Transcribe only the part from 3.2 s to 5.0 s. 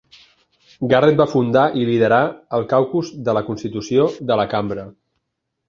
de la Constitució de la Cambra.